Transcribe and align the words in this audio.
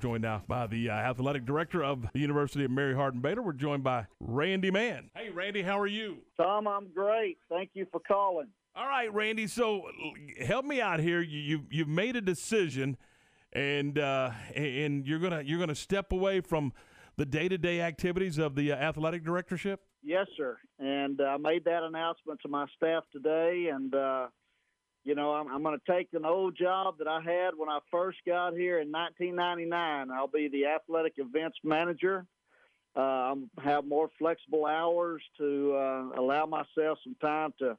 Joined 0.00 0.22
now 0.22 0.44
by 0.46 0.68
the 0.68 0.90
uh, 0.90 0.92
athletic 0.92 1.44
director 1.44 1.82
of 1.82 2.06
the 2.12 2.20
University 2.20 2.64
of 2.64 2.70
Mary 2.70 2.94
Hardin 2.94 3.20
Baylor. 3.20 3.42
We're 3.42 3.52
joined 3.52 3.82
by 3.82 4.06
Randy 4.20 4.70
Mann. 4.70 5.10
Hey, 5.16 5.30
Randy, 5.30 5.60
how 5.60 5.76
are 5.76 5.88
you? 5.88 6.18
Tom, 6.36 6.68
I'm 6.68 6.86
great. 6.94 7.36
Thank 7.48 7.70
you 7.74 7.84
for 7.90 7.98
calling. 7.98 8.46
All 8.76 8.86
right, 8.86 9.12
Randy. 9.12 9.48
So 9.48 9.90
help 10.40 10.64
me 10.64 10.80
out 10.80 11.00
here. 11.00 11.20
You, 11.20 11.40
you 11.40 11.60
you've 11.68 11.88
made 11.88 12.14
a 12.14 12.20
decision, 12.20 12.96
and 13.52 13.98
uh, 13.98 14.30
and 14.54 15.04
you're 15.04 15.18
gonna 15.18 15.42
you're 15.44 15.58
gonna 15.58 15.74
step 15.74 16.12
away 16.12 16.42
from 16.42 16.72
the 17.16 17.26
day 17.26 17.48
to 17.48 17.58
day 17.58 17.80
activities 17.80 18.38
of 18.38 18.54
the 18.54 18.70
uh, 18.70 18.76
athletic 18.76 19.24
directorship. 19.24 19.80
Yes, 20.04 20.28
sir. 20.36 20.58
And 20.78 21.20
I 21.20 21.38
made 21.38 21.64
that 21.64 21.82
announcement 21.82 22.38
to 22.42 22.48
my 22.48 22.66
staff 22.76 23.02
today, 23.12 23.68
and 23.74 23.92
uh, 23.92 24.28
you 25.08 25.14
know, 25.14 25.32
I'm, 25.32 25.48
I'm 25.48 25.62
going 25.62 25.78
to 25.78 25.92
take 25.92 26.08
an 26.12 26.26
old 26.26 26.54
job 26.54 26.98
that 26.98 27.08
I 27.08 27.22
had 27.22 27.52
when 27.56 27.70
I 27.70 27.78
first 27.90 28.18
got 28.26 28.52
here 28.52 28.80
in 28.80 28.92
1999. 28.92 30.10
I'll 30.10 30.28
be 30.28 30.48
the 30.48 30.66
athletic 30.66 31.14
events 31.16 31.56
manager. 31.64 32.26
Uh, 32.94 33.00
I'll 33.00 33.42
have 33.64 33.86
more 33.86 34.10
flexible 34.18 34.66
hours 34.66 35.22
to 35.38 35.74
uh, 35.74 36.20
allow 36.20 36.44
myself 36.44 36.98
some 37.02 37.16
time 37.22 37.54
to 37.58 37.78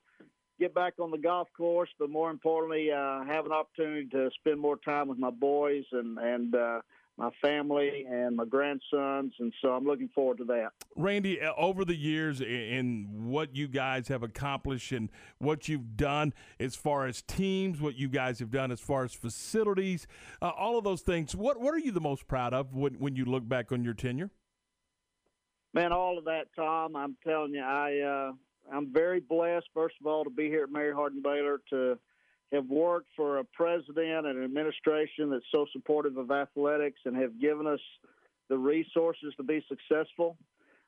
get 0.59 0.73
back 0.73 0.93
on 0.99 1.11
the 1.11 1.19
golf 1.19 1.47
course, 1.55 1.89
but 1.99 2.09
more 2.09 2.31
importantly, 2.31 2.91
uh, 2.91 3.23
have 3.25 3.45
an 3.45 3.51
opportunity 3.51 4.07
to 4.07 4.31
spend 4.39 4.59
more 4.59 4.77
time 4.77 5.07
with 5.07 5.19
my 5.19 5.29
boys 5.29 5.83
and 5.91 6.17
and 6.17 6.55
uh, 6.55 6.81
my 7.19 7.29
family 7.41 8.05
and 8.09 8.37
my 8.37 8.45
grandsons, 8.45 9.33
and 9.39 9.53
so 9.61 9.73
I'm 9.73 9.83
looking 9.83 10.07
forward 10.15 10.37
to 10.37 10.45
that. 10.45 10.69
Randy, 10.95 11.41
uh, 11.41 11.51
over 11.57 11.83
the 11.83 11.95
years 11.95 12.39
and 12.39 13.29
what 13.29 13.53
you 13.53 13.67
guys 13.67 14.07
have 14.07 14.23
accomplished 14.23 14.93
and 14.93 15.09
what 15.37 15.67
you've 15.67 15.97
done 15.97 16.33
as 16.61 16.75
far 16.75 17.07
as 17.07 17.21
teams, 17.21 17.81
what 17.81 17.95
you 17.95 18.07
guys 18.07 18.39
have 18.39 18.51
done 18.51 18.71
as 18.71 18.79
far 18.79 19.03
as 19.03 19.13
facilities, 19.13 20.07
uh, 20.41 20.47
all 20.47 20.77
of 20.77 20.85
those 20.85 21.01
things, 21.01 21.35
what 21.35 21.59
what 21.59 21.73
are 21.73 21.79
you 21.79 21.91
the 21.91 21.99
most 21.99 22.25
proud 22.25 22.53
of 22.53 22.73
when, 22.73 22.93
when 22.93 23.17
you 23.17 23.25
look 23.25 23.47
back 23.47 23.73
on 23.73 23.83
your 23.83 23.93
tenure? 23.93 24.31
Man, 25.73 25.91
all 25.91 26.17
of 26.17 26.23
that, 26.23 26.47
Tom. 26.55 26.95
I'm 26.95 27.17
telling 27.27 27.53
you, 27.53 27.61
I 27.61 27.99
uh, 27.99 28.31
I'm 28.73 28.93
very 28.93 29.19
blessed. 29.19 29.67
First 29.73 29.95
of 29.99 30.07
all, 30.07 30.23
to 30.23 30.29
be 30.29 30.47
here 30.47 30.63
at 30.63 30.71
Mary 30.71 30.93
Hardin 30.93 31.21
Baylor 31.21 31.59
to 31.71 31.99
have 32.51 32.65
worked 32.67 33.09
for 33.15 33.39
a 33.39 33.43
president 33.43 34.25
and 34.25 34.37
an 34.37 34.43
administration 34.43 35.29
that's 35.29 35.45
so 35.51 35.65
supportive 35.71 36.17
of 36.17 36.31
athletics 36.31 36.99
and 37.05 37.15
have 37.15 37.39
given 37.39 37.67
us 37.67 37.79
the 38.49 38.57
resources 38.57 39.33
to 39.37 39.43
be 39.43 39.63
successful. 39.67 40.37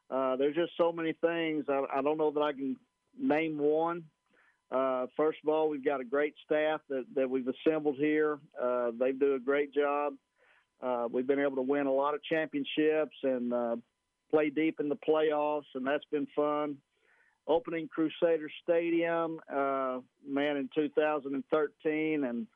Uh, 0.09 0.35
there's 0.35 0.55
just 0.55 0.71
so 0.77 0.91
many 0.91 1.13
things. 1.13 1.65
I, 1.69 1.83
I, 1.95 2.01
don't 2.01 2.17
know 2.17 2.31
that 2.31 2.41
I 2.41 2.51
can 2.51 2.75
name 3.17 3.57
one. 3.57 4.03
Uh, 4.71 5.05
first 5.15 5.37
of 5.43 5.49
all, 5.49 5.69
we've 5.69 5.85
got 5.85 6.01
a 6.01 6.03
great 6.03 6.33
staff 6.45 6.81
that, 6.89 7.05
that 7.15 7.29
we've 7.29 7.47
assembled 7.47 7.97
here. 7.97 8.39
Uh, 8.61 8.91
they 8.99 9.11
do 9.11 9.35
a 9.35 9.39
great 9.39 9.73
job. 9.73 10.13
Uh, 10.81 11.07
we've 11.11 11.27
been 11.27 11.39
able 11.39 11.55
to 11.55 11.61
win 11.61 11.85
a 11.85 11.91
lot 11.91 12.15
of 12.15 12.23
championships 12.23 13.15
and 13.23 13.53
uh, 13.53 13.75
play 14.31 14.49
deep 14.49 14.79
in 14.79 14.89
the 14.89 14.97
playoffs, 15.07 15.65
and 15.75 15.85
that's 15.85 16.05
been 16.11 16.27
fun 16.35 16.77
opening 17.47 17.87
Crusader 17.87 18.49
Stadium, 18.63 19.39
uh, 19.51 19.99
man, 20.27 20.57
in 20.57 20.69
2013, 20.75 22.23
and 22.23 22.47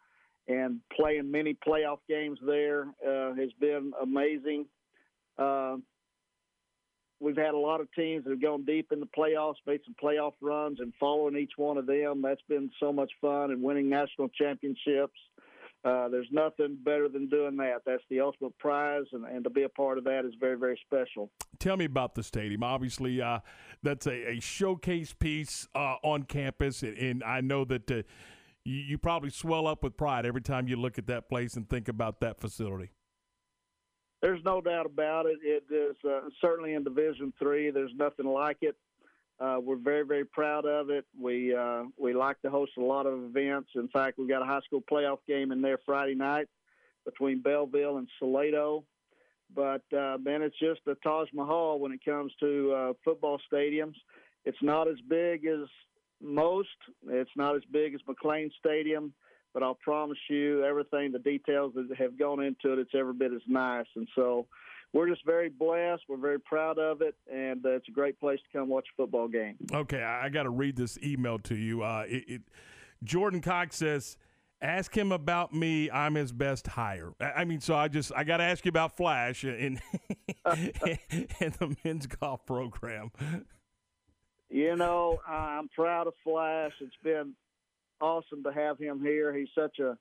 and 0.48 0.80
playing 0.96 1.32
many 1.32 1.58
playoff 1.68 1.98
games 2.08 2.38
there 2.46 2.84
uh, 3.04 3.34
has 3.34 3.50
been 3.60 3.94
amazing. 4.00 4.68
Uh, 5.40 5.78
we've 7.20 7.38
had 7.38 7.56
a 7.56 7.58
lot 7.58 7.82
of 7.82 7.92
teams 7.94 8.24
that 8.24 8.30
have 8.30 8.42
gone 8.42 8.64
deep 8.64 8.92
in 8.92 9.00
the 9.00 9.08
playoffs, 9.18 9.56
made 9.66 9.82
some 9.86 9.96
playoff 10.02 10.34
runs, 10.42 10.80
and 10.80 10.94
following 11.00 11.36
each 11.36 11.54
one 11.58 11.78
of 11.78 11.88
them, 11.88 12.22
that's 12.22 12.42
been 12.48 12.70
so 12.80 12.94
much 12.94 13.12
fun. 13.20 13.52
And 13.52 13.64
winning 13.64 13.90
national 13.90 14.30
championships, 14.30 15.20
uh, 15.86 16.10
there's 16.10 16.28
nothing 16.32 16.78
better 16.84 17.08
than 17.08 17.30
doing 17.30 17.56
that. 17.58 17.82
That's 17.86 18.02
the 18.10 18.20
ultimate 18.20 18.58
prize, 18.58 19.06
and, 19.12 19.24
and 19.24 19.44
to 19.44 19.52
be 19.52 19.64
a 19.64 19.70
part 19.70 20.00
of 20.00 20.04
that 20.06 20.26
is 20.26 20.34
very, 20.40 20.58
very 20.58 20.80
special. 20.84 21.30
Tell 21.60 21.78
me 21.78 21.86
about 21.86 22.16
the 22.16 22.24
stadium. 22.24 22.64
Obviously, 22.64 23.22
uh, 23.22 23.40
that's 23.84 24.08
a, 24.08 24.32
a, 24.32 24.40
showcase 24.40 25.14
piece 25.14 25.68
uh, 25.76 25.98
on 26.04 26.24
campus, 26.24 26.82
and, 26.82 26.98
and, 26.98 27.24
I 27.24 27.42
know 27.42 27.66
that 27.66 27.92
uh, 27.92 27.96
you, 28.64 28.78
you, 28.78 28.98
probably 28.98 29.30
swell 29.30 29.68
up 29.68 29.84
with 29.84 29.96
pride 29.96 30.26
every 30.26 30.42
time 30.42 30.68
you 30.68 30.76
look 30.76 30.98
at 30.98 31.06
that 31.06 31.30
place 31.30 31.54
and 31.54 31.70
think 31.70 31.88
about 31.88 32.20
that 32.22 32.42
facility. 32.42 32.90
There's 34.24 34.44
no 34.44 34.62
doubt 34.62 34.88
about 34.88 35.28
it. 35.28 35.38
It 35.44 35.72
is 35.72 35.96
uh, 36.04 36.22
certainly 36.42 36.74
in 36.74 36.84
Division 36.84 37.32
Three. 37.38 37.70
There's 37.70 37.94
nothing 37.96 38.26
like 38.26 38.58
it. 38.62 38.76
Uh, 39.40 39.58
we're 39.62 39.76
very, 39.76 40.06
very 40.06 40.24
proud 40.26 40.66
of 40.66 40.90
it. 40.90 41.06
We 41.20 41.54
uh, 41.54 41.84
we 41.98 42.14
like 42.14 42.42
to 42.42 42.50
host 42.50 42.72
a 42.78 42.82
lot 42.82 43.06
of 43.06 43.24
events. 43.24 43.70
In 43.76 43.90
fact, 43.90 44.18
we've 44.18 44.30
got 44.30 44.42
a 44.42 44.46
high 44.46 44.62
school 44.62 44.82
playoff 44.90 45.18
game 45.28 45.52
in 45.52 45.62
there 45.62 45.80
Friday 45.86 46.16
night 46.16 46.48
between 47.06 47.42
Belleville 47.42 47.98
and 47.98 48.08
Salado. 48.18 48.86
But 49.54 49.84
uh, 49.96 50.18
man, 50.22 50.42
it's 50.42 50.58
just 50.58 50.82
a 50.88 50.96
Taj 51.04 51.28
Mahal 51.34 51.80
when 51.80 51.92
it 51.92 52.04
comes 52.04 52.32
to 52.40 52.72
uh, 52.72 52.94
football 53.04 53.40
stadiums. 53.52 53.96
It's 54.46 54.58
not 54.62 54.88
as 54.88 54.98
big 55.10 55.46
as 55.46 55.68
most. 56.22 56.70
It's 57.08 57.30
not 57.36 57.56
as 57.56 57.62
big 57.72 57.94
as 57.94 58.02
McLane 58.08 58.52
Stadium, 58.60 59.14
but 59.54 59.64
I'll 59.64 59.76
promise 59.76 60.18
you, 60.30 60.64
everything, 60.64 61.12
the 61.12 61.20
details 61.20 61.74
that 61.76 61.88
have 61.98 62.18
gone 62.18 62.42
into 62.42 62.74
it, 62.74 62.80
it's 62.80 62.96
every 62.96 63.14
bit 63.14 63.34
as 63.34 63.42
nice. 63.48 63.88
And 63.96 64.08
so 64.16 64.48
we're 64.94 65.10
just 65.10 65.26
very 65.26 65.50
blessed. 65.50 66.04
We're 66.08 66.18
very 66.18 66.40
proud 66.40 66.80
of 66.80 67.02
it, 67.02 67.16
and 67.32 67.66
uh, 67.66 67.72
it's 67.72 67.88
a 67.88 67.92
great 67.92 68.20
place 68.20 68.40
to 68.40 68.58
come 68.58 68.70
watch 68.70 68.88
a 68.94 69.02
football 69.02 69.28
game. 69.28 69.56
Okay, 69.72 70.02
I, 70.02 70.26
I 70.26 70.30
got 70.30 70.44
to 70.44 70.50
read 70.50 70.76
this 70.76 70.98
email 71.04 71.40
to 71.40 71.56
you. 71.56 71.84
Uh, 71.84 72.06
it, 72.08 72.24
it, 72.28 72.42
Jordan 73.04 73.42
Cox 73.42 73.76
says, 73.78 74.18
"Ask 74.62 74.96
him 74.96 75.12
about 75.12 75.54
me. 75.54 75.92
I'm 75.92 76.16
his 76.16 76.32
best 76.32 76.68
hire." 76.68 77.14
I 77.20 77.46
mean, 77.46 77.60
so 77.60 77.76
I 77.76 77.88
just 77.88 78.12
I 78.16 78.24
got 78.24 78.38
to 78.38 78.44
ask 78.44 78.66
you 78.66 78.70
about 78.70 78.96
Flash 78.96 79.44
and 79.44 79.58
in 80.46 81.54
the 81.60 81.76
men's 81.84 82.08
golf 82.08 82.46
program. 82.46 83.12
You 84.50 84.76
know, 84.76 85.20
I'm 85.28 85.68
proud 85.70 86.08
of 86.08 86.14
Flash. 86.24 86.72
It's 86.80 86.96
been 87.04 87.34
awesome 88.00 88.44
to 88.44 88.52
have 88.54 88.78
him 88.78 89.02
here. 89.02 89.36
He's 89.36 89.50
such 89.56 89.80
a 89.80 89.98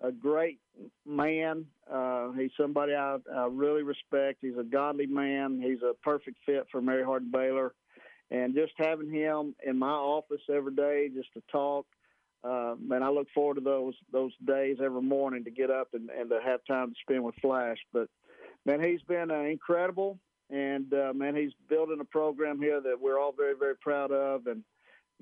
a 0.00 0.12
great 0.12 0.58
man. 1.06 1.66
Uh, 1.90 2.32
he's 2.32 2.50
somebody 2.56 2.94
I, 2.94 3.16
I 3.34 3.46
really 3.50 3.82
respect. 3.82 4.38
He's 4.42 4.58
a 4.58 4.64
godly 4.64 5.06
man. 5.06 5.60
He's 5.62 5.82
a 5.82 5.94
perfect 6.02 6.38
fit 6.44 6.66
for 6.70 6.80
Mary 6.80 7.04
Hardin 7.04 7.30
Baylor. 7.30 7.74
And 8.30 8.54
just 8.54 8.72
having 8.76 9.10
him 9.10 9.54
in 9.64 9.78
my 9.78 9.90
office 9.90 10.40
every 10.52 10.74
day 10.74 11.08
just 11.14 11.32
to 11.34 11.42
talk, 11.50 11.86
uh, 12.42 12.74
man, 12.80 13.02
I 13.02 13.08
look 13.08 13.28
forward 13.34 13.54
to 13.54 13.60
those 13.60 13.94
those 14.12 14.32
days 14.46 14.78
every 14.84 15.02
morning 15.02 15.44
to 15.44 15.50
get 15.50 15.70
up 15.70 15.88
and, 15.94 16.10
and 16.10 16.30
to 16.30 16.38
have 16.44 16.60
time 16.64 16.90
to 16.90 16.96
spend 17.00 17.24
with 17.24 17.34
Flash. 17.36 17.78
But 17.92 18.08
man, 18.64 18.82
he's 18.82 19.02
been 19.02 19.30
uh, 19.30 19.40
incredible, 19.40 20.18
and 20.50 20.92
uh, 20.92 21.12
man, 21.14 21.34
he's 21.34 21.52
building 21.68 21.98
a 22.00 22.04
program 22.04 22.60
here 22.60 22.80
that 22.80 23.00
we're 23.00 23.18
all 23.18 23.32
very 23.32 23.54
very 23.58 23.76
proud 23.76 24.12
of, 24.12 24.46
and 24.46 24.62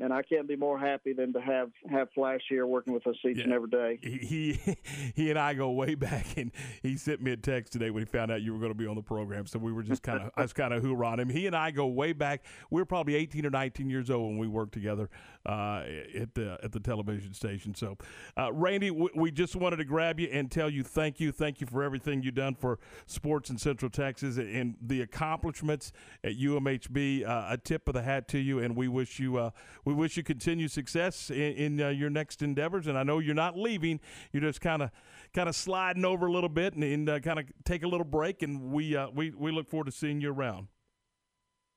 and 0.01 0.13
I 0.13 0.23
can't 0.23 0.49
be 0.49 0.57
more 0.57 0.79
happy 0.79 1.13
than 1.13 1.33
to 1.35 1.41
have 1.41 1.71
have 1.91 2.09
Flash 2.15 2.41
here 2.49 2.67
working 2.67 2.93
with 2.93 3.07
us 3.07 3.15
each 3.29 3.39
yeah. 3.39 3.45
and 3.45 3.53
every 3.53 3.71
day. 3.71 3.99
He 4.03 4.59
he 5.15 5.31
and 5.31 5.39
I 5.39 5.55
go 5.55 5.71
way 5.71 5.95
back, 5.95 6.37
and 6.37 6.51
he 6.83 6.97
sent 6.97 7.23
me 7.23 7.33
a 7.33 7.37
text 7.37 7.73
today 7.73 7.91
when 7.91 8.03
he 8.03 8.07
found 8.07 8.31
out 8.31 8.43
you 8.43 8.53
were 8.53 8.59
going 8.59 8.73
to 8.73 8.79
be 8.79 8.87
on 8.87 8.97
the 8.97 9.03
program. 9.03 9.47
So 9.47 9.59
we 9.59 9.73
were 9.73 9.83
just 9.83 10.03
kind 10.03 10.23
of 10.23 10.31
I 10.37 10.43
was 10.43 10.53
kind 10.53 10.75
of 10.75 10.83
hoorah 10.83 11.21
him. 11.21 11.29
He 11.29 11.47
and 11.47 11.55
I 11.55 11.71
go 11.71 11.87
way 11.87 12.13
back. 12.13 12.45
We 12.71 12.81
were 12.81 12.87
probably 12.87 13.15
18 13.15 13.47
or 13.47 13.51
19 13.51 13.91
years 13.91 14.11
old 14.11 14.31
when 14.31 14.39
we 14.39 14.49
worked 14.49 14.73
together 14.73 15.09
uh, 15.47 15.85
at 16.19 16.35
the 16.35 16.59
at 16.63 16.73
the 16.73 16.81
television 16.81 17.33
station. 17.35 17.75
So, 17.75 17.97
uh, 18.37 18.53
Randy, 18.53 18.91
we, 18.91 19.11
we, 19.15 19.31
just 19.31 19.57
wanted 19.57 19.77
to 19.77 19.85
grab 19.85 20.21
you 20.21 20.29
and 20.33 20.51
tell 20.51 20.71
you 20.71 20.83
thank 20.83 21.19
you, 21.19 21.33
thank 21.33 21.61
you 21.61 21.67
for 21.67 21.83
everything 21.83 22.23
you've 22.23 22.35
done 22.35 22.55
for 22.55 22.79
sports 23.07 23.51
in 23.51 23.59
Central 23.59 23.91
Texas 23.91 24.39
and 24.39 24.77
the 24.81 25.03
accomplishments 25.03 25.93
at 26.23 26.37
UMHB. 26.37 27.29
Uh, 27.29 27.47
a 27.51 27.59
tip 27.59 27.89
of 27.89 27.95
the 27.95 28.03
hat 28.03 28.29
to 28.29 28.39
you, 28.39 28.61
and 28.61 28.77
we 28.77 28.89
wish 28.89 29.19
you 29.19 29.37
uh, 29.37 29.51
we 29.85 29.95
wish 29.95 30.17
you 30.17 30.23
continued 30.23 30.71
success 30.71 31.31
in, 31.31 31.37
in 31.37 31.81
uh, 31.81 31.89
your 31.89 32.11
next 32.11 32.43
endeavors. 32.43 32.87
And 32.87 32.99
I 32.99 33.03
know 33.03 33.19
you're 33.19 33.35
not 33.35 33.57
leaving; 33.57 34.01
you're 34.33 34.43
just 34.43 34.61
kind 34.61 34.83
of 34.83 34.91
kind 35.33 35.49
of 35.49 35.57
sliding 35.57 36.05
over 36.05 36.27
a 36.27 36.33
little 36.33 36.49
bit 36.49 36.75
and, 36.75 36.85
and 36.85 37.09
uh, 37.09 37.21
kind 37.21 37.39
of 37.39 37.47
take 37.65 37.83
a 37.83 37.89
little 37.89 38.05
break. 38.05 38.43
And 38.43 38.73
we 38.73 38.97
uh, 38.97 39.09
we 39.11 39.31
we 39.31 39.53
look 39.53 39.69
forward 39.69 39.87
to 39.87 39.93
seeing 39.93 40.21
you 40.21 40.33
around. 40.33 40.69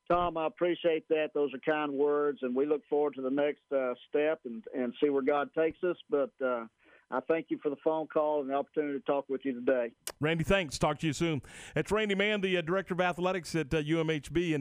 Tom, 0.09 0.37
I 0.37 0.47
appreciate 0.47 1.07
that. 1.09 1.31
Those 1.33 1.53
are 1.53 1.59
kind 1.59 1.91
words, 1.91 2.39
and 2.41 2.55
we 2.55 2.65
look 2.65 2.81
forward 2.89 3.15
to 3.15 3.21
the 3.21 3.29
next 3.29 3.63
uh, 3.75 3.93
step 4.09 4.39
and 4.45 4.63
and 4.75 4.93
see 5.01 5.09
where 5.09 5.23
God 5.23 5.49
takes 5.53 5.83
us. 5.83 5.97
But 6.09 6.31
uh, 6.43 6.65
I 7.09 7.19
thank 7.21 7.47
you 7.49 7.59
for 7.63 7.69
the 7.69 7.77
phone 7.83 8.07
call 8.07 8.41
and 8.41 8.49
the 8.49 8.53
opportunity 8.53 8.99
to 8.99 9.05
talk 9.05 9.25
with 9.29 9.41
you 9.45 9.53
today. 9.53 9.91
Randy, 10.19 10.43
thanks. 10.43 10.77
Talk 10.77 10.99
to 10.99 11.07
you 11.07 11.13
soon. 11.13 11.41
It's 11.75 11.91
Randy 11.91 12.15
Mann, 12.15 12.41
the 12.41 12.57
uh, 12.57 12.61
director 12.61 12.93
of 12.93 13.01
athletics 13.01 13.55
at 13.55 13.69
UMHB. 13.69 14.53
And 14.53 14.55